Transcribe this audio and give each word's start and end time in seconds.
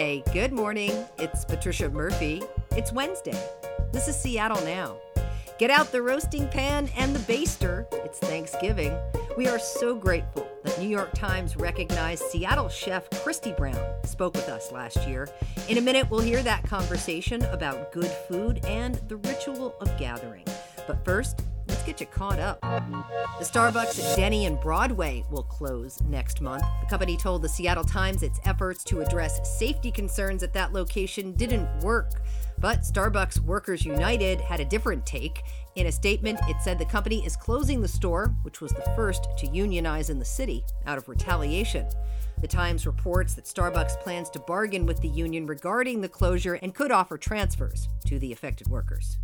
Hey, 0.00 0.24
good 0.32 0.50
morning. 0.50 0.92
It's 1.18 1.44
Patricia 1.44 1.90
Murphy. 1.90 2.42
It's 2.70 2.90
Wednesday. 2.90 3.38
This 3.92 4.08
is 4.08 4.16
Seattle 4.18 4.64
Now. 4.64 4.96
Get 5.58 5.70
out 5.70 5.92
the 5.92 6.00
roasting 6.00 6.48
pan 6.48 6.88
and 6.96 7.14
the 7.14 7.18
baster. 7.30 7.84
It's 8.02 8.18
Thanksgiving. 8.18 8.96
We 9.36 9.46
are 9.46 9.58
so 9.58 9.94
grateful 9.94 10.48
that 10.64 10.80
New 10.80 10.88
York 10.88 11.12
Times 11.12 11.54
recognized 11.54 12.22
Seattle 12.22 12.70
chef 12.70 13.10
Kristi 13.10 13.54
Brown 13.54 13.76
spoke 14.04 14.36
with 14.36 14.48
us 14.48 14.72
last 14.72 15.06
year. 15.06 15.28
In 15.68 15.76
a 15.76 15.82
minute, 15.82 16.10
we'll 16.10 16.20
hear 16.20 16.42
that 16.44 16.62
conversation 16.62 17.42
about 17.52 17.92
good 17.92 18.10
food 18.26 18.64
and 18.64 18.94
the 19.06 19.16
ritual 19.16 19.74
of 19.82 19.98
gathering. 19.98 20.46
But 20.86 21.04
first, 21.04 21.42
let's 21.80 21.98
get 21.98 22.00
you 22.00 22.06
caught 22.06 22.38
up. 22.38 22.60
The 22.60 23.44
Starbucks 23.44 23.98
at 23.98 24.16
Denny 24.16 24.44
and 24.44 24.60
Broadway 24.60 25.24
will 25.30 25.44
close 25.44 25.98
next 26.02 26.42
month. 26.42 26.62
The 26.82 26.86
company 26.90 27.16
told 27.16 27.40
the 27.40 27.48
Seattle 27.48 27.84
Times 27.84 28.22
its 28.22 28.38
efforts 28.44 28.84
to 28.84 29.00
address 29.00 29.58
safety 29.58 29.90
concerns 29.90 30.42
at 30.42 30.52
that 30.52 30.74
location 30.74 31.32
didn't 31.32 31.82
work. 31.82 32.20
But 32.58 32.80
Starbucks 32.80 33.40
Workers 33.40 33.86
United 33.86 34.42
had 34.42 34.60
a 34.60 34.64
different 34.66 35.06
take. 35.06 35.42
In 35.76 35.86
a 35.86 35.92
statement, 35.92 36.38
it 36.48 36.60
said 36.60 36.78
the 36.78 36.84
company 36.84 37.24
is 37.24 37.34
closing 37.34 37.80
the 37.80 37.88
store, 37.88 38.34
which 38.42 38.60
was 38.60 38.72
the 38.72 38.92
first 38.94 39.28
to 39.38 39.46
unionize 39.46 40.10
in 40.10 40.18
the 40.18 40.24
city, 40.24 40.62
out 40.84 40.98
of 40.98 41.08
retaliation. 41.08 41.86
The 42.42 42.48
Times 42.48 42.86
reports 42.86 43.32
that 43.34 43.46
Starbucks 43.46 44.00
plans 44.00 44.28
to 44.30 44.40
bargain 44.40 44.84
with 44.84 45.00
the 45.00 45.08
union 45.08 45.46
regarding 45.46 46.02
the 46.02 46.08
closure 46.10 46.54
and 46.54 46.74
could 46.74 46.90
offer 46.90 47.16
transfers 47.16 47.88
to 48.06 48.18
the 48.18 48.32
affected 48.32 48.68
workers. 48.68 49.16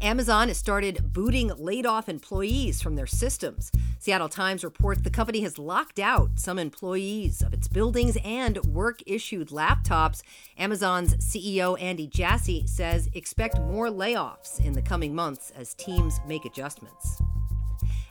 Amazon 0.00 0.46
has 0.46 0.56
started 0.56 1.12
booting 1.12 1.50
laid 1.56 1.84
off 1.84 2.08
employees 2.08 2.80
from 2.80 2.94
their 2.94 3.06
systems. 3.06 3.72
Seattle 3.98 4.28
Times 4.28 4.62
reports 4.62 5.02
the 5.02 5.10
company 5.10 5.40
has 5.40 5.58
locked 5.58 5.98
out 5.98 6.30
some 6.36 6.56
employees 6.58 7.42
of 7.42 7.52
its 7.52 7.66
buildings 7.66 8.16
and 8.24 8.58
work 8.66 9.00
issued 9.06 9.48
laptops. 9.48 10.22
Amazon's 10.56 11.16
CEO 11.16 11.80
Andy 11.80 12.06
Jassy 12.06 12.64
says 12.66 13.08
expect 13.14 13.58
more 13.58 13.88
layoffs 13.88 14.64
in 14.64 14.72
the 14.72 14.82
coming 14.82 15.14
months 15.16 15.50
as 15.56 15.74
teams 15.74 16.20
make 16.28 16.44
adjustments. 16.44 17.20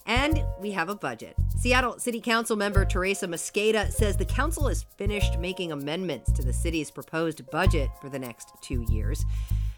And 0.05 0.43
we 0.59 0.71
have 0.71 0.89
a 0.89 0.95
budget. 0.95 1.35
Seattle 1.57 1.99
City 1.99 2.19
Council 2.19 2.55
member 2.55 2.85
Teresa 2.85 3.27
Mosqueda 3.27 3.91
says 3.91 4.15
the 4.17 4.25
council 4.25 4.67
has 4.67 4.83
finished 4.97 5.37
making 5.37 5.71
amendments 5.71 6.31
to 6.33 6.41
the 6.41 6.53
city's 6.53 6.91
proposed 6.91 7.49
budget 7.49 7.89
for 8.01 8.09
the 8.09 8.19
next 8.19 8.53
two 8.61 8.85
years. 8.89 9.25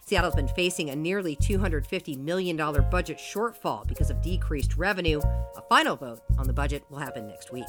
Seattle's 0.09 0.33
been 0.33 0.47
facing 0.47 0.89
a 0.89 0.95
nearly 0.95 1.35
$250 1.35 2.17
million 2.17 2.57
budget 2.57 3.19
shortfall 3.19 3.88
because 3.88 4.09
of 4.09 4.23
decreased 4.23 4.75
revenue. 4.75 5.19
A 5.55 5.61
final 5.69 5.95
vote 5.95 6.21
on 6.39 6.47
the 6.47 6.53
budget 6.53 6.83
will 6.89 6.97
happen 6.97 7.27
next 7.27 7.53
week. 7.53 7.67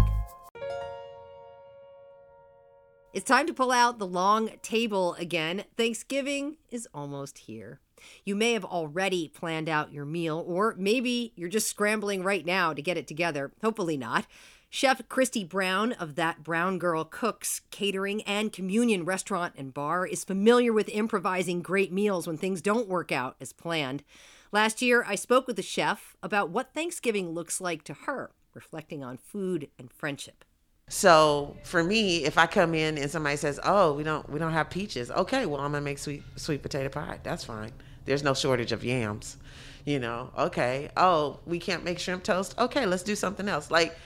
It's 3.12 3.26
time 3.26 3.46
to 3.46 3.52
pull 3.52 3.70
out 3.70 3.98
the 3.98 4.06
long 4.06 4.52
table 4.62 5.12
again. 5.18 5.64
Thanksgiving 5.76 6.56
is 6.70 6.88
almost 6.94 7.40
here. 7.40 7.78
You 8.24 8.34
may 8.34 8.54
have 8.54 8.64
already 8.64 9.28
planned 9.28 9.68
out 9.68 9.92
your 9.92 10.06
meal, 10.06 10.42
or 10.48 10.74
maybe 10.78 11.34
you're 11.36 11.50
just 11.50 11.68
scrambling 11.68 12.22
right 12.22 12.46
now 12.46 12.72
to 12.72 12.80
get 12.80 12.96
it 12.96 13.06
together. 13.06 13.52
Hopefully 13.62 13.98
not. 13.98 14.26
Chef 14.72 15.02
Kristi 15.08 15.46
Brown 15.46 15.90
of 15.94 16.14
That 16.14 16.44
Brown 16.44 16.78
Girl 16.78 17.02
Cooks 17.02 17.62
Catering 17.72 18.22
and 18.22 18.52
Communion 18.52 19.04
Restaurant 19.04 19.52
and 19.58 19.74
Bar 19.74 20.06
is 20.06 20.22
familiar 20.22 20.72
with 20.72 20.88
improvising 20.90 21.60
great 21.60 21.92
meals 21.92 22.28
when 22.28 22.36
things 22.36 22.62
don't 22.62 22.86
work 22.86 23.10
out 23.10 23.34
as 23.40 23.52
planned. 23.52 24.04
Last 24.52 24.80
year, 24.80 25.04
I 25.04 25.16
spoke 25.16 25.48
with 25.48 25.56
the 25.56 25.62
chef 25.62 26.14
about 26.22 26.50
what 26.50 26.72
Thanksgiving 26.72 27.30
looks 27.30 27.60
like 27.60 27.82
to 27.82 27.94
her, 28.06 28.30
reflecting 28.54 29.02
on 29.02 29.16
food 29.16 29.68
and 29.76 29.92
friendship. 29.92 30.44
So 30.86 31.56
for 31.64 31.82
me, 31.82 32.24
if 32.24 32.38
I 32.38 32.46
come 32.46 32.72
in 32.72 32.96
and 32.96 33.10
somebody 33.10 33.38
says, 33.38 33.58
"Oh, 33.64 33.94
we 33.94 34.04
don't 34.04 34.30
we 34.30 34.38
don't 34.38 34.52
have 34.52 34.70
peaches," 34.70 35.10
okay, 35.10 35.46
well 35.46 35.60
I'm 35.60 35.72
gonna 35.72 35.80
make 35.80 35.98
sweet 35.98 36.22
sweet 36.36 36.62
potato 36.62 36.88
pie. 36.88 37.18
That's 37.24 37.44
fine. 37.44 37.72
There's 38.04 38.22
no 38.22 38.34
shortage 38.34 38.70
of 38.70 38.84
yams, 38.84 39.36
you 39.84 39.98
know. 39.98 40.30
Okay. 40.38 40.90
Oh, 40.96 41.40
we 41.44 41.58
can't 41.58 41.82
make 41.82 41.98
shrimp 41.98 42.22
toast. 42.22 42.56
Okay, 42.56 42.86
let's 42.86 43.02
do 43.02 43.16
something 43.16 43.48
else. 43.48 43.72
Like 43.72 43.96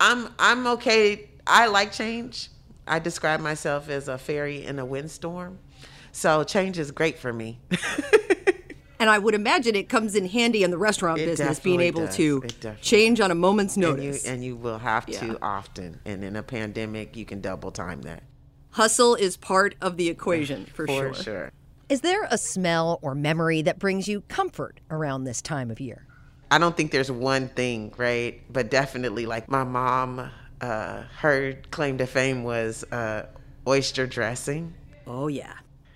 I'm 0.00 0.28
I'm 0.38 0.66
okay. 0.68 1.28
I 1.46 1.66
like 1.66 1.92
change. 1.92 2.50
I 2.86 2.98
describe 2.98 3.40
myself 3.40 3.88
as 3.88 4.08
a 4.08 4.18
fairy 4.18 4.64
in 4.64 4.78
a 4.78 4.84
windstorm. 4.84 5.58
So 6.12 6.44
change 6.44 6.78
is 6.78 6.90
great 6.92 7.18
for 7.18 7.32
me. 7.32 7.58
and 8.98 9.10
I 9.10 9.18
would 9.18 9.34
imagine 9.34 9.74
it 9.74 9.88
comes 9.88 10.14
in 10.14 10.26
handy 10.26 10.62
in 10.62 10.70
the 10.70 10.78
restaurant 10.78 11.20
It 11.20 11.26
business, 11.26 11.60
being 11.60 11.80
able 11.80 12.06
does. 12.06 12.16
to 12.16 12.42
change 12.80 13.20
on 13.20 13.30
a 13.30 13.34
moment's 13.34 13.74
and 13.76 13.82
you 13.84 13.90
notice. 13.90 14.24
and 14.26 14.42
you 14.44 14.56
will 14.56 14.78
have 14.78 15.04
Yeah. 15.08 15.20
to 15.20 15.38
often. 15.42 16.00
And 16.04 16.24
in 16.24 16.36
a 16.36 16.42
pandemic, 16.42 17.16
you 17.16 17.24
can 17.26 17.40
double 17.40 17.70
time 17.70 18.02
that. 18.02 18.22
Hustle 18.70 19.14
is 19.14 19.36
part 19.36 19.74
of 19.80 19.96
the 19.96 20.08
equation 20.08 20.64
for, 20.74 20.86
For 20.86 21.14
sure. 21.14 21.14
sure. 21.14 21.52
Is 21.88 22.00
there 22.00 22.24
a 22.30 22.38
smell 22.38 22.98
or 23.02 23.14
memory 23.14 23.62
that 23.62 23.78
brings 23.78 24.08
you 24.08 24.22
comfort 24.22 24.80
around 24.90 25.24
this 25.24 25.40
time 25.42 25.70
of 25.70 25.80
year? 25.80 26.06
I 26.50 26.58
don't 26.58 26.76
think 26.76 26.90
there's 26.92 27.10
one 27.10 27.48
thing, 27.48 27.92
right? 27.96 28.40
But 28.52 28.70
definitely, 28.70 29.26
like 29.26 29.48
my 29.50 29.64
mom, 29.64 30.30
uh, 30.60 31.02
her 31.18 31.54
claim 31.70 31.98
to 31.98 32.06
fame 32.06 32.44
was 32.44 32.84
uh, 32.92 33.26
oyster 33.66 34.06
dressing. 34.06 34.74
Oh, 35.06 35.28
yeah. 35.28 35.52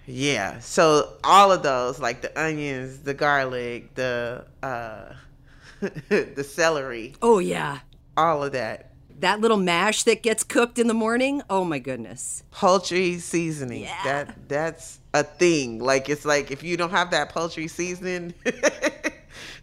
Yeah. 0.06 0.58
So 0.58 1.12
all 1.24 1.52
of 1.52 1.62
those, 1.62 2.00
like 2.00 2.22
the 2.22 2.40
onions, 2.40 3.00
the 3.00 3.14
garlic, 3.14 3.94
the 3.94 4.44
uh, 4.62 5.12
the 5.80 6.44
celery, 6.44 7.14
Oh, 7.22 7.38
yeah. 7.38 7.78
all 8.16 8.42
of 8.44 8.52
that. 8.52 8.86
That 9.20 9.40
little 9.40 9.58
mash 9.58 10.04
that 10.04 10.22
gets 10.22 10.42
cooked 10.42 10.78
in 10.78 10.86
the 10.88 10.94
morning. 10.94 11.42
Oh, 11.50 11.64
my 11.64 11.78
goodness. 11.78 12.42
Poultry 12.50 13.18
seasoning. 13.18 13.82
Yeah. 13.82 14.02
That 14.04 14.48
that's 14.48 14.98
a 15.12 15.22
thing. 15.22 15.78
Like 15.78 16.08
it's 16.08 16.24
like 16.24 16.50
if 16.50 16.62
you 16.62 16.76
don't 16.78 16.90
have 16.90 17.10
that 17.10 17.28
poultry 17.30 17.68
seasoning, 17.68 18.32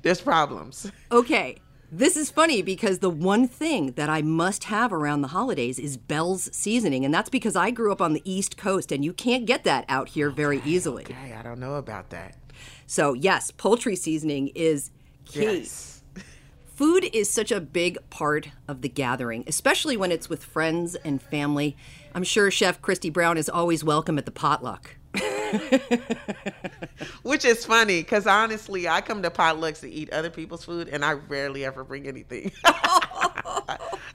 there's 0.02 0.22
problems. 0.22 0.92
Okay. 1.12 1.58
This 1.90 2.18
is 2.18 2.30
funny 2.30 2.62
because 2.62 3.00
the 3.00 3.10
one 3.10 3.48
thing 3.48 3.94
that 3.94 4.10
I 4.10 4.22
must 4.22 4.66
have 4.66 4.92
around 4.92 5.22
the 5.22 5.30
holidays 5.30 5.80
is 5.80 5.96
Bell's 5.96 6.54
seasoning. 6.54 7.06
And 7.06 7.14
that's 7.14 7.30
because 7.30 7.56
I 7.56 7.72
grew 7.72 7.94
up 7.94 8.02
on 8.02 8.12
the 8.12 8.22
East 8.30 8.58
Coast 8.58 8.92
and 8.92 9.06
you 9.06 9.14
can't 9.14 9.46
get 9.46 9.64
that 9.64 9.86
out 9.88 10.10
here 10.10 10.30
very 10.30 10.62
easily. 10.66 11.06
Hey, 11.08 11.34
I 11.34 11.42
don't 11.42 11.62
know 11.62 11.76
about 11.76 12.10
that. 12.10 12.36
So, 12.88 13.14
yes, 13.14 13.52
poultry 13.52 13.96
seasoning 13.96 14.50
is 14.50 14.92
key. 15.24 15.60
Yes. 15.60 16.04
Food 16.76 17.10
is 17.14 17.30
such 17.30 17.54
a 17.54 17.62
big 17.62 17.98
part 18.10 18.50
of 18.68 18.82
the 18.82 18.90
gathering, 18.90 19.46
especially 19.48 19.96
when 19.96 20.12
it's 20.12 20.30
with 20.30 20.44
friends 20.44 20.96
and 20.96 21.22
family. 21.22 21.78
I'm 22.14 22.24
sure 22.24 22.52
Chef 22.52 22.82
Kristi 22.82 23.12
Brown 23.12 23.38
is 23.38 23.48
always 23.48 23.84
welcome 23.84 24.18
at 24.18 24.26
the 24.26 24.32
potluck. 24.32 24.98
Which 27.24 27.46
is 27.46 27.66
funny 27.66 28.02
because 28.02 28.28
honestly, 28.28 28.88
I 28.88 29.02
come 29.02 29.22
to 29.24 29.30
potlucks 29.30 29.82
to 29.82 29.90
eat 29.90 30.12
other 30.12 30.30
people's 30.30 30.64
food 30.64 30.90
and 30.90 31.04
I 31.04 31.14
rarely 31.14 31.66
ever 31.66 31.84
bring 31.84 32.08
anything. 32.08 32.52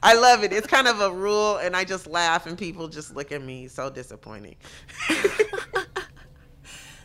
I 0.03 0.15
love 0.15 0.43
it. 0.43 0.53
It's 0.53 0.66
kind 0.66 0.88
of 0.88 1.00
a 1.00 1.12
rule 1.12 1.59
and 1.59 1.76
I 1.76 1.84
just 1.84 2.06
laugh 2.06 2.47
and 2.47 2.59
people 2.59 2.88
just 2.88 3.15
look 3.15 3.32
at 3.32 3.43
me 3.43 3.69
so 3.69 3.91
disappointing. 3.91 4.56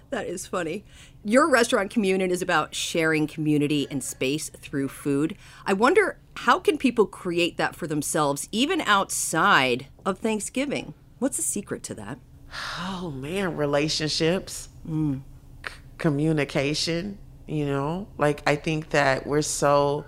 That 0.10 0.28
is 0.28 0.48
funny. 0.48 0.86
Your 1.24 1.50
restaurant 1.50 1.92
communion 1.92 2.32
is 2.32 2.42
about 2.42 2.74
sharing 2.74 3.28
community 3.28 3.88
and 3.92 4.02
space 4.02 4.50
through 4.50 4.88
food. 4.88 5.36
I 5.66 5.74
wonder 5.74 6.18
how 6.38 6.60
can 6.60 6.78
people 6.78 7.06
create 7.06 7.58
that 7.58 7.76
for 7.76 7.88
themselves 7.88 8.48
even 8.54 8.80
outside 8.82 9.88
of 10.06 10.20
Thanksgiving? 10.20 10.94
What's 11.20 11.38
the 11.38 11.44
secret 11.44 11.84
to 11.84 11.94
that? 11.96 12.20
Oh 12.54 13.12
man, 13.12 13.58
relationships, 13.58 14.70
mm. 14.88 15.22
c- 15.66 15.74
communication, 15.98 17.18
you 17.46 17.66
know? 17.66 18.08
Like 18.18 18.42
I 18.48 18.56
think 18.56 18.90
that 18.92 19.28
we're 19.28 19.42
so 19.42 20.06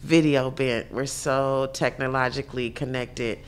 video 0.00 0.50
bent, 0.50 0.92
we're 0.92 1.06
so 1.06 1.70
technologically 1.72 2.70
connected. 2.70 3.38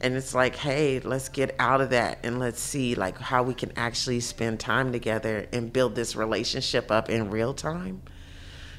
And 0.00 0.16
it's 0.16 0.34
like, 0.34 0.56
hey, 0.56 0.98
let's 0.98 1.28
get 1.28 1.54
out 1.60 1.80
of 1.80 1.90
that 1.90 2.18
and 2.24 2.40
let's 2.40 2.60
see 2.60 2.96
like 2.96 3.18
how 3.18 3.44
we 3.44 3.54
can 3.54 3.72
actually 3.76 4.18
spend 4.18 4.58
time 4.58 4.90
together 4.90 5.46
and 5.52 5.72
build 5.72 5.94
this 5.94 6.16
relationship 6.16 6.90
up 6.90 7.08
in 7.08 7.30
real 7.30 7.54
time. 7.54 8.02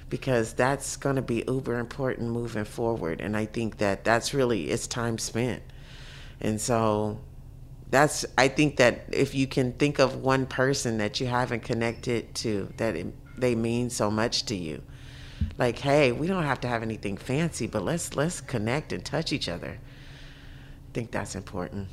Because 0.10 0.54
that's 0.54 0.98
going 0.98 1.16
to 1.16 1.22
be 1.22 1.44
uber 1.48 1.80
important 1.80 2.30
moving 2.30 2.66
forward. 2.66 3.22
And 3.22 3.38
I 3.38 3.46
think 3.46 3.78
that 3.78 4.04
that's 4.04 4.34
really, 4.34 4.70
it's 4.70 4.86
time 4.86 5.18
spent. 5.18 5.64
And 6.42 6.60
so 6.60 7.20
that's 7.94 8.26
i 8.40 8.48
think 8.48 8.78
that 8.78 9.06
if 9.12 9.36
you 9.36 9.46
can 9.46 9.72
think 9.74 10.00
of 10.00 10.16
one 10.16 10.48
person 10.48 10.98
that 10.98 11.20
you 11.20 11.28
haven't 11.28 11.62
connected 11.62 12.34
to 12.34 12.68
that 12.78 12.96
it, 12.96 13.14
they 13.38 13.56
mean 13.56 13.90
so 13.90 14.12
much 14.12 14.46
to 14.46 14.56
you. 14.56 14.82
Like 15.58 15.80
hey 15.80 16.12
we 16.12 16.28
don't 16.28 16.44
have 16.44 16.62
to 16.62 16.68
have 16.68 16.82
anything 16.82 17.18
fancy 17.18 17.68
but 17.68 17.84
let's 17.84 18.16
let's 18.16 18.42
connect 18.42 18.94
and 18.94 19.04
touch 19.04 19.32
each 19.34 19.50
other. 19.50 19.80
I 19.80 20.94
think 20.94 21.12
that's 21.12 21.36
important. 21.36 21.88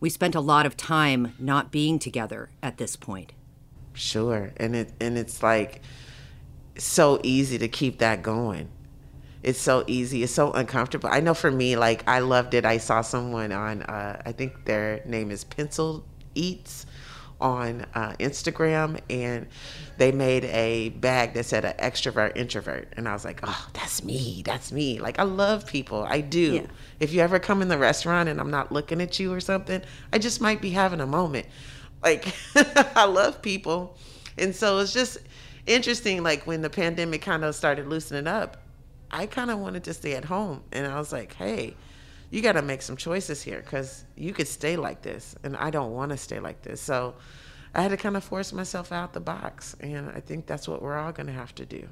We 0.00 0.10
spent 0.10 0.34
a 0.34 0.40
lot 0.40 0.66
of 0.66 0.76
time 0.76 1.34
not 1.38 1.70
being 1.70 1.98
together 1.98 2.50
at 2.62 2.78
this 2.78 2.96
point. 2.96 3.32
sure. 3.92 4.52
And 4.56 4.76
it 4.76 4.92
and 5.00 5.18
it's 5.18 5.42
like 5.42 5.82
so 6.76 7.20
easy 7.22 7.58
to 7.58 7.68
keep 7.68 7.98
that 7.98 8.22
going 8.22 8.68
it's 9.42 9.60
so 9.60 9.84
easy 9.86 10.22
it's 10.22 10.32
so 10.32 10.52
uncomfortable 10.52 11.08
i 11.10 11.20
know 11.20 11.34
for 11.34 11.50
me 11.50 11.76
like 11.76 12.06
i 12.08 12.18
loved 12.18 12.54
it 12.54 12.64
i 12.64 12.76
saw 12.76 13.00
someone 13.00 13.52
on 13.52 13.82
uh, 13.82 14.20
i 14.26 14.32
think 14.32 14.64
their 14.64 15.02
name 15.06 15.30
is 15.30 15.44
pencil 15.44 16.04
Eats 16.34 16.86
on 17.40 17.86
uh, 17.94 18.12
Instagram, 18.20 19.00
and 19.08 19.46
they 19.96 20.12
made 20.12 20.44
a 20.44 20.90
bag 20.90 21.34
that 21.34 21.46
said 21.46 21.64
an 21.64 21.74
extrovert 21.78 22.36
introvert, 22.36 22.92
and 22.96 23.08
I 23.08 23.12
was 23.14 23.24
like, 23.24 23.40
oh, 23.42 23.68
that's 23.72 24.04
me, 24.04 24.42
that's 24.44 24.72
me. 24.72 25.00
Like 25.00 25.18
I 25.18 25.22
love 25.22 25.66
people, 25.66 26.04
I 26.08 26.20
do. 26.20 26.54
Yeah. 26.54 26.66
If 27.00 27.12
you 27.12 27.20
ever 27.20 27.38
come 27.38 27.62
in 27.62 27.68
the 27.68 27.78
restaurant 27.78 28.28
and 28.28 28.40
I'm 28.40 28.50
not 28.50 28.70
looking 28.70 29.00
at 29.00 29.18
you 29.18 29.32
or 29.32 29.40
something, 29.40 29.80
I 30.12 30.18
just 30.18 30.40
might 30.40 30.60
be 30.60 30.70
having 30.70 31.00
a 31.00 31.06
moment. 31.06 31.46
Like 32.02 32.32
I 32.54 33.06
love 33.06 33.42
people, 33.42 33.96
and 34.36 34.54
so 34.54 34.78
it's 34.78 34.92
just 34.92 35.18
interesting. 35.66 36.22
Like 36.22 36.46
when 36.46 36.62
the 36.62 36.70
pandemic 36.70 37.22
kind 37.22 37.44
of 37.44 37.54
started 37.54 37.86
loosening 37.86 38.26
up, 38.26 38.59
I 39.10 39.26
kind 39.26 39.50
of 39.50 39.58
wanted 39.58 39.84
to 39.84 39.94
stay 39.94 40.14
at 40.14 40.24
home, 40.24 40.62
and 40.72 40.86
I 40.86 40.98
was 40.98 41.12
like, 41.12 41.34
hey 41.34 41.76
you 42.30 42.42
got 42.42 42.52
to 42.52 42.62
make 42.62 42.80
some 42.80 42.96
choices 42.96 43.42
here 43.42 43.60
because 43.60 44.04
you 44.16 44.32
could 44.32 44.48
stay 44.48 44.76
like 44.76 45.02
this, 45.02 45.34
and 45.42 45.56
I 45.56 45.70
don't 45.70 45.92
want 45.92 46.12
to 46.12 46.16
stay 46.16 46.38
like 46.38 46.62
this. 46.62 46.80
So 46.80 47.14
I 47.74 47.82
had 47.82 47.90
to 47.90 47.96
kind 47.96 48.16
of 48.16 48.24
force 48.24 48.52
myself 48.52 48.92
out 48.92 49.12
the 49.12 49.20
box, 49.20 49.76
and 49.80 50.10
I 50.10 50.20
think 50.20 50.46
that's 50.46 50.68
what 50.68 50.80
we're 50.80 50.96
all 50.96 51.12
going 51.12 51.26
to 51.26 51.32
have 51.32 51.54
to 51.56 51.66
do. 51.66 51.88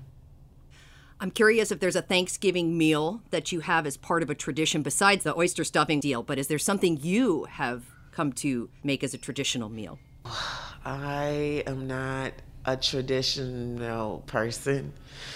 I'm 1.20 1.32
curious 1.32 1.73
if 1.73 1.81
there's 1.81 1.97
a 1.97 2.03
Thanksgiving 2.03 2.79
meal 2.79 3.23
that 3.31 3.50
you 3.50 3.61
have 3.61 3.87
as 3.87 3.97
part 3.97 4.23
of 4.23 4.31
a 4.31 4.37
tradition 4.37 4.82
besides 4.82 5.25
the 5.25 5.37
oyster 5.37 5.64
stuffing 5.64 5.99
deal, 5.99 6.23
but 6.23 6.38
is 6.38 6.47
there 6.47 6.61
something 6.61 6.99
you 7.03 7.44
have 7.44 7.82
come 8.12 8.32
to 8.35 8.71
make 8.85 9.03
as 9.03 9.14
a 9.14 9.19
traditional 9.19 9.69
meal? 9.69 9.99
I 10.85 11.64
am 11.67 11.88
not 11.88 12.32
a 12.73 12.76
traditional 12.76 14.23
person. 14.26 14.93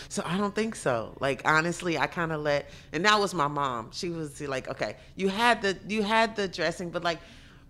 So 0.08 0.22
I 0.24 0.36
don't 0.36 0.54
think 0.54 0.74
so. 0.74 1.14
Like 1.18 1.42
honestly, 1.44 1.98
I 1.98 2.06
kind 2.06 2.30
of 2.30 2.42
let 2.42 2.68
and 2.92 3.04
that 3.04 3.18
was 3.18 3.32
my 3.32 3.48
mom. 3.48 3.90
She 3.92 4.10
was 4.10 4.40
like, 4.42 4.68
"Okay, 4.68 4.96
you 5.16 5.28
had 5.28 5.62
the 5.62 5.78
you 5.88 6.02
had 6.02 6.36
the 6.36 6.46
dressing, 6.46 6.90
but 6.90 7.02
like 7.02 7.18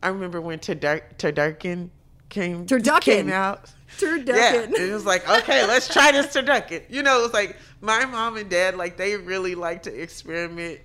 I 0.03 0.09
remember 0.09 0.41
when 0.41 0.59
turducken 0.59 1.91
came 2.29 2.67
turducken 2.67 3.01
came 3.03 3.31
out. 3.31 3.71
Turducken. 3.99 4.73
Yeah, 4.73 4.85
it 4.85 4.93
was 4.93 5.07
like, 5.07 5.29
"Okay, 5.29 5.67
let's 5.67 5.87
try 5.87 6.11
this 6.11 6.35
turducken." 6.35 6.83
You 6.89 7.03
know, 7.03 7.21
it 7.21 7.23
was 7.23 7.33
like 7.33 7.57
my 7.81 8.05
mom 8.05 8.37
and 8.37 8.51
dad 8.51 8.77
like 8.77 8.97
they 8.97 9.17
really 9.17 9.55
like 9.55 9.85
to 9.85 10.03
experiment 10.03 10.81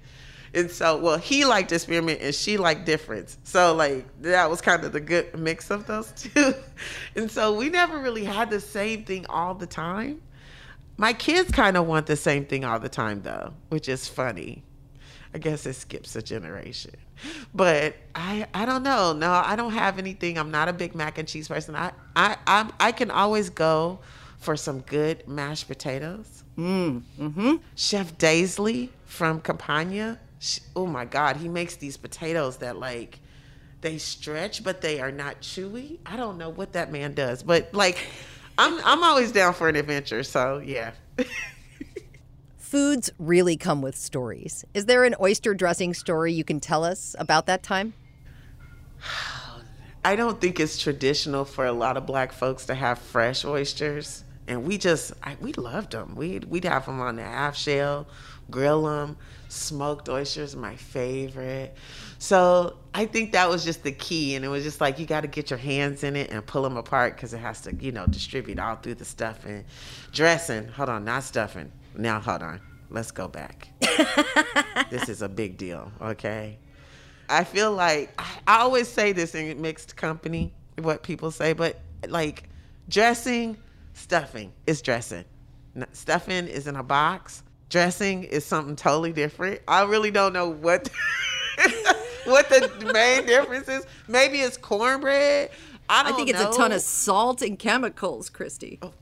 and 0.58 0.72
so, 0.72 0.98
well, 0.98 1.18
he 1.20 1.46
liked 1.46 1.72
experiment 1.72 2.20
and 2.20 2.34
she 2.34 2.58
liked 2.58 2.86
difference. 2.86 3.38
So, 3.44 3.76
like, 3.76 4.06
that 4.24 4.50
was 4.50 4.60
kind 4.60 4.84
of 4.84 4.92
the 4.92 5.00
good 5.00 5.38
mix 5.38 5.70
of 5.70 5.86
those 5.86 6.12
two. 6.16 6.56
and 7.16 7.30
so, 7.30 7.54
we 7.54 7.70
never 7.70 8.00
really 8.00 8.24
had 8.24 8.50
the 8.50 8.60
same 8.60 9.04
thing 9.06 9.28
all 9.30 9.54
the 9.54 9.68
time. 9.68 10.22
My 10.98 11.14
kids 11.14 11.52
kind 11.52 11.78
of 11.78 11.86
want 11.86 12.08
the 12.08 12.16
same 12.16 12.46
thing 12.46 12.66
all 12.66 12.80
the 12.80 12.90
time, 12.90 13.22
though, 13.22 13.54
which 13.70 13.88
is 13.88 14.08
funny. 14.08 14.64
I 15.32 15.38
guess 15.38 15.68
it 15.68 15.74
skips 15.74 16.16
a 16.16 16.24
generation. 16.24 16.96
But 17.54 17.96
I 18.16 18.48
I 18.54 18.66
don't 18.66 18.82
know. 18.82 19.14
No, 19.14 19.32
I 19.32 19.56
don't 19.56 19.74
have 19.74 20.00
anything. 20.00 20.40
I'm 20.40 20.50
not 20.50 20.70
a 20.70 20.74
big 20.74 20.96
mac 20.96 21.20
and 21.20 21.28
cheese 21.28 21.48
person. 21.48 21.76
I 21.76 21.92
I 22.16 22.38
i 22.48 22.72
I 22.80 22.92
can 22.92 23.12
always 23.12 23.50
go 23.52 24.00
for 24.40 24.56
some 24.56 24.80
good 24.82 25.28
mashed 25.28 25.68
potatoes. 25.68 26.44
Mm, 26.58 27.04
mm-hmm. 27.20 27.56
Chef 27.76 28.18
Daisley 28.18 28.90
from 29.06 29.42
Campagne 30.40 30.70
oh 30.76 30.86
my 30.86 31.06
god 31.06 31.38
he 31.38 31.50
makes 31.50 31.76
these 31.78 31.98
potatoes 31.98 32.58
that 32.58 32.78
like 32.78 33.20
they 33.82 33.98
stretch 33.98 34.64
but 34.64 34.82
they 34.82 35.00
are 35.00 35.12
not 35.12 35.42
chewy. 35.42 36.00
I 36.06 36.16
don't 36.16 36.38
know 36.38 36.50
what 36.50 36.74
that 36.74 36.92
man 36.92 37.14
does 37.14 37.44
but 37.44 37.74
like 37.74 37.98
i'm 38.58 38.80
i'm 38.86 39.04
always 39.04 39.32
down 39.32 39.54
for 39.54 39.68
an 39.70 39.76
adventure 39.76 40.24
so 40.24 40.60
yeah. 40.60 40.92
Foods 42.58 43.10
really 43.18 43.56
come 43.56 43.82
with 43.82 43.96
stories. 43.96 44.66
Is 44.74 44.88
there 44.88 45.06
an 45.06 45.16
oyster 45.22 45.54
dressing 45.54 45.94
story 45.94 46.34
you 46.34 46.44
can 46.44 46.60
tell 46.60 46.84
us 46.84 47.16
about 47.18 47.46
that 47.46 47.64
time? 47.64 47.94
I 50.04 50.18
don't 50.18 50.42
think 50.42 50.60
it's 50.60 50.78
traditional 50.78 51.46
for 51.46 51.66
a 51.66 51.72
lot 51.72 51.96
of 51.96 52.06
black 52.06 52.34
folks 52.34 52.66
to 52.66 52.76
have 52.76 53.00
fresh 53.00 53.46
oysters 53.46 54.26
and 54.48 54.66
we 54.66 54.78
just 54.78 55.14
I, 55.24 55.36
we 55.42 55.54
loved 55.54 55.92
them 55.92 56.16
we'd, 56.16 56.46
we'd 56.46 56.66
have 56.66 56.86
them 56.86 57.00
on 57.00 57.18
the 57.18 57.24
half 57.24 57.56
shell 57.56 58.08
grill 58.50 58.84
them 58.84 59.18
smoked 59.50 60.10
oysters 60.10 60.56
my 60.56 60.76
favorite. 60.76 61.76
So 62.20 62.78
i 62.94 63.06
think 63.06 63.32
that 63.34 63.50
was 63.50 63.64
just 63.64 63.84
the 63.84 63.92
key 63.92 64.36
and 64.36 64.44
it 64.44 64.48
was 64.48 64.64
just 64.64 64.82
like 64.82 65.00
you 65.00 65.06
got 65.06 65.22
to 65.22 65.28
get 65.28 65.50
your 65.50 65.60
hands 65.60 66.04
in 66.04 66.16
it 66.16 66.32
and 66.32 66.46
pull 66.46 66.64
them 66.64 66.78
apart 66.78 67.16
because 67.16 67.34
it 67.34 67.40
has 67.40 67.62
to 67.62 67.76
you 67.76 67.92
know 67.92 68.06
distribute 68.08 68.60
all 68.60 68.76
through 68.76 68.96
the 68.96 69.06
stuffing 69.06 69.64
dressing. 70.12 70.68
Hold 70.70 70.90
on 70.90 71.06
not 71.06 71.24
stuffing. 71.24 71.72
Now 71.96 72.20
hold 72.20 72.42
on. 72.42 72.62
Let's 72.90 73.12
go 73.12 73.28
back. 73.28 73.70
This 74.90 75.10
is 75.10 75.22
a 75.22 75.28
big 75.28 75.58
deal 75.58 75.92
okay? 76.02 76.60
I 77.30 77.44
feel 77.44 77.74
like 77.74 78.20
i 78.48 78.60
always 78.60 78.88
say 78.88 79.12
this 79.12 79.36
in 79.36 79.62
mixed 79.62 79.98
company 79.98 80.54
what 80.78 81.04
people 81.04 81.30
say 81.30 81.54
but 81.54 81.82
like 82.08 82.44
dressing 82.88 83.58
stuffing 83.98 84.54
is 84.66 84.82
dressing 84.82 85.26
stuffing 85.92 86.48
is 86.48 86.68
in 86.68 86.76
a 86.76 86.84
box 86.84 87.44
dressing 87.70 88.24
is 88.24 88.46
something 88.46 88.76
totally 88.76 89.12
different. 89.12 89.62
I 89.68 89.84
really 89.84 90.12
don't 90.12 90.34
know 90.34 90.50
what 90.50 90.90
what 92.26 92.50
the 92.50 92.92
main 92.94 93.26
difference 93.26 93.68
is. 93.68 93.86
Maybe 94.08 94.40
it's 94.40 94.58
cornbread. 94.58 95.52
I 95.90 96.04
don't 96.04 96.14
I 96.14 96.16
think 96.16 96.30
it's 96.30 96.42
know. 96.42 96.52
a 96.52 96.54
ton 96.54 96.72
of 96.72 96.82
salt 96.82 97.42
and 97.42 97.58
chemicals, 97.58 98.30
Kristi. 98.30 98.80
Oh, 98.82 98.94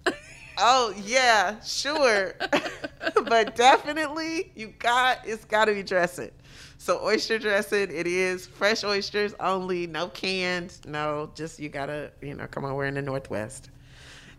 oh 0.57 0.94
yeah, 1.03 1.59
sure. 1.62 2.36
but 3.25 3.56
definitely 3.56 4.51
you 4.56 4.68
got 4.80 5.19
it's 5.25 5.45
got 5.45 5.65
to 5.65 5.74
be 5.74 5.83
dressing. 5.83 6.31
So 6.77 7.03
oyster 7.03 7.39
dressing, 7.39 7.89
it 7.92 8.06
is 8.06 8.45
fresh 8.45 8.83
oysters 8.83 9.33
only, 9.39 9.88
no 9.88 10.07
canned, 10.09 10.77
no, 10.86 11.31
just 11.33 11.59
you 11.59 11.68
gotta, 11.69 12.12
you 12.21 12.36
know, 12.36 12.45
come 12.45 12.63
on, 12.63 12.75
we're 12.75 12.86
in 12.86 12.94
the 12.94 13.01
Northwest. 13.01 13.71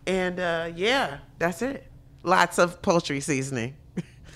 And 0.07 0.39
uh, 0.39 0.71
yeah, 0.75 1.19
that's 1.37 1.61
it. 1.61 1.85
Lots 2.23 2.57
of 2.57 2.81
poultry 2.81 3.19
seasoning. 3.19 3.75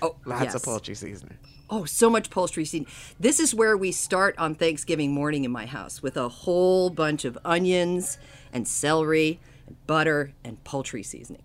Oh, 0.02 0.16
lots 0.24 0.44
yes. 0.44 0.54
of 0.54 0.62
poultry 0.62 0.94
seasoning. 0.94 1.38
Oh, 1.70 1.86
so 1.86 2.10
much 2.10 2.28
poultry 2.28 2.66
seasoning. 2.66 2.92
This 3.18 3.40
is 3.40 3.54
where 3.54 3.76
we 3.76 3.92
start 3.92 4.38
on 4.38 4.54
Thanksgiving 4.54 5.12
morning 5.12 5.44
in 5.44 5.50
my 5.50 5.64
house 5.64 6.02
with 6.02 6.18
a 6.18 6.28
whole 6.28 6.90
bunch 6.90 7.24
of 7.24 7.38
onions 7.44 8.18
and 8.52 8.68
celery 8.68 9.40
and 9.66 9.76
butter 9.86 10.34
and 10.44 10.62
poultry 10.64 11.02
seasoning. 11.02 11.42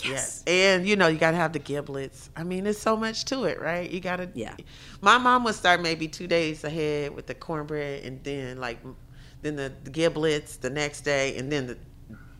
Yes. 0.00 0.08
yes. 0.08 0.44
And 0.48 0.88
you 0.88 0.96
know, 0.96 1.06
you 1.06 1.16
got 1.16 1.30
to 1.30 1.36
have 1.36 1.52
the 1.52 1.60
giblets. 1.60 2.30
I 2.34 2.42
mean, 2.42 2.64
there's 2.64 2.80
so 2.80 2.96
much 2.96 3.24
to 3.26 3.44
it, 3.44 3.60
right? 3.60 3.88
You 3.88 4.00
got 4.00 4.16
to 4.16 4.28
Yeah. 4.34 4.56
My 5.00 5.18
mom 5.18 5.44
would 5.44 5.54
start 5.54 5.80
maybe 5.80 6.08
2 6.08 6.26
days 6.26 6.64
ahead 6.64 7.14
with 7.14 7.26
the 7.26 7.34
cornbread 7.34 8.04
and 8.04 8.22
then 8.24 8.58
like 8.58 8.78
then 9.42 9.54
the, 9.54 9.72
the 9.84 9.90
giblets 9.90 10.56
the 10.56 10.70
next 10.70 11.02
day 11.02 11.36
and 11.36 11.50
then 11.50 11.68
the 11.68 11.78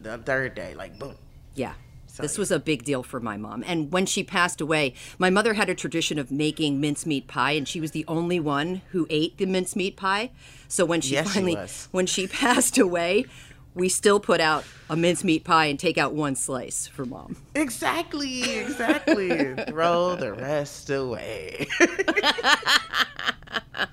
the 0.02 0.18
third 0.18 0.54
day 0.54 0.74
like 0.74 0.98
boom. 0.98 1.16
Yeah. 1.54 1.74
So, 2.06 2.22
this 2.22 2.36
was 2.36 2.50
a 2.50 2.58
big 2.58 2.84
deal 2.84 3.02
for 3.02 3.20
my 3.20 3.38
mom. 3.38 3.64
And 3.66 3.90
when 3.90 4.04
she 4.04 4.22
passed 4.22 4.60
away, 4.60 4.92
my 5.18 5.30
mother 5.30 5.54
had 5.54 5.70
a 5.70 5.74
tradition 5.74 6.18
of 6.18 6.30
making 6.30 6.78
mincemeat 6.78 7.26
pie, 7.26 7.52
and 7.52 7.66
she 7.66 7.80
was 7.80 7.92
the 7.92 8.04
only 8.06 8.38
one 8.38 8.82
who 8.90 9.06
ate 9.08 9.38
the 9.38 9.46
mincemeat 9.46 9.96
pie. 9.96 10.30
So 10.68 10.84
when 10.84 11.00
she 11.00 11.14
yes, 11.14 11.32
finally, 11.32 11.56
she 11.66 11.88
when 11.90 12.06
she 12.06 12.26
passed 12.26 12.76
away, 12.76 13.24
we 13.74 13.88
still 13.88 14.20
put 14.20 14.40
out 14.40 14.64
a 14.90 14.96
mincemeat 14.96 15.44
pie 15.44 15.66
and 15.66 15.78
take 15.78 15.96
out 15.96 16.12
one 16.12 16.34
slice 16.34 16.86
for 16.86 17.06
mom. 17.06 17.36
Exactly, 17.54 18.58
exactly. 18.58 19.54
Throw 19.68 20.16
the 20.16 20.34
rest 20.34 20.90
away. 20.90 21.66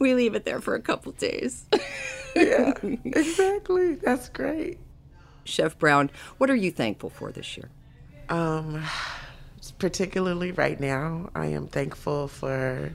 we 0.00 0.14
leave 0.14 0.34
it 0.34 0.44
there 0.44 0.60
for 0.60 0.74
a 0.74 0.80
couple 0.80 1.12
days. 1.12 1.66
yeah, 2.34 2.72
exactly. 3.04 3.94
That's 3.94 4.28
great. 4.28 4.78
Chef 5.44 5.78
Brown, 5.78 6.10
what 6.38 6.50
are 6.50 6.56
you 6.56 6.70
thankful 6.70 7.10
for 7.10 7.32
this 7.32 7.56
year? 7.56 7.70
Um, 8.28 8.84
particularly 9.78 10.52
right 10.52 10.78
now, 10.78 11.30
I 11.34 11.46
am 11.46 11.66
thankful 11.66 12.28
for 12.28 12.92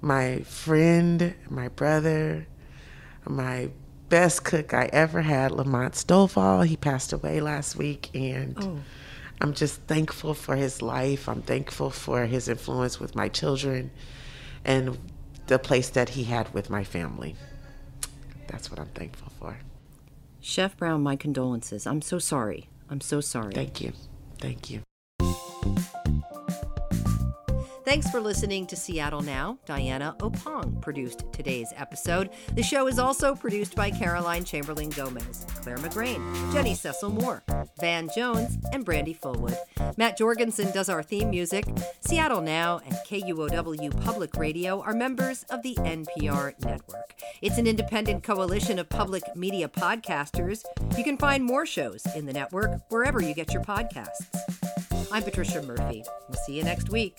my 0.00 0.40
friend, 0.40 1.34
my 1.50 1.68
brother, 1.68 2.46
my 3.26 3.70
best 4.08 4.44
cook 4.44 4.72
I 4.72 4.88
ever 4.92 5.22
had, 5.22 5.52
Lamont 5.52 5.94
Stovall. 5.94 6.66
He 6.66 6.76
passed 6.76 7.12
away 7.12 7.40
last 7.40 7.76
week, 7.76 8.10
and 8.14 8.56
oh. 8.60 8.78
I'm 9.40 9.52
just 9.52 9.82
thankful 9.82 10.34
for 10.34 10.56
his 10.56 10.80
life. 10.80 11.28
I'm 11.28 11.42
thankful 11.42 11.90
for 11.90 12.26
his 12.26 12.48
influence 12.48 12.98
with 13.00 13.14
my 13.14 13.28
children 13.28 13.90
and 14.64 14.98
the 15.46 15.58
place 15.58 15.90
that 15.90 16.10
he 16.10 16.24
had 16.24 16.52
with 16.54 16.70
my 16.70 16.84
family. 16.84 17.36
That's 18.48 18.70
what 18.70 18.80
I'm 18.80 18.88
thankful 18.88 19.32
for. 19.38 19.58
Chef 20.46 20.76
Brown, 20.76 21.02
my 21.02 21.16
condolences. 21.16 21.88
I'm 21.88 22.00
so 22.00 22.20
sorry. 22.20 22.68
I'm 22.88 23.00
so 23.00 23.20
sorry. 23.20 23.52
Thank 23.52 23.80
you. 23.80 23.92
Thank 24.38 24.70
you. 24.70 24.82
Thanks 27.86 28.10
for 28.10 28.20
listening 28.20 28.66
to 28.66 28.74
Seattle 28.74 29.20
Now. 29.20 29.60
Diana 29.64 30.16
Opong 30.18 30.82
produced 30.82 31.22
today's 31.30 31.72
episode. 31.76 32.30
The 32.56 32.62
show 32.64 32.88
is 32.88 32.98
also 32.98 33.36
produced 33.36 33.76
by 33.76 33.92
Caroline 33.92 34.44
Chamberlain 34.44 34.90
Gomez, 34.90 35.46
Claire 35.62 35.76
McGrain, 35.76 36.52
Jenny 36.52 36.74
Cecil 36.74 37.10
Moore, 37.10 37.44
Van 37.78 38.08
Jones, 38.12 38.58
and 38.72 38.84
Brandy 38.84 39.14
Fullwood. 39.14 39.56
Matt 39.96 40.18
Jorgensen 40.18 40.72
does 40.72 40.88
our 40.88 41.00
theme 41.00 41.30
music. 41.30 41.64
Seattle 42.00 42.40
Now 42.40 42.80
and 42.84 42.96
KUOW 43.06 44.00
Public 44.00 44.36
Radio 44.36 44.82
are 44.82 44.92
members 44.92 45.44
of 45.44 45.62
the 45.62 45.76
NPR 45.76 46.60
network. 46.64 47.14
It's 47.40 47.56
an 47.56 47.68
independent 47.68 48.24
coalition 48.24 48.80
of 48.80 48.88
public 48.88 49.22
media 49.36 49.68
podcasters. 49.68 50.64
You 50.98 51.04
can 51.04 51.16
find 51.16 51.44
more 51.44 51.64
shows 51.64 52.04
in 52.16 52.26
the 52.26 52.32
network 52.32 52.80
wherever 52.88 53.22
you 53.22 53.32
get 53.32 53.52
your 53.52 53.62
podcasts. 53.62 54.75
I'm 55.12 55.22
Patricia 55.22 55.62
Murphy. 55.62 56.04
We'll 56.28 56.38
see 56.46 56.54
you 56.54 56.64
next 56.64 56.90
week. 56.90 57.16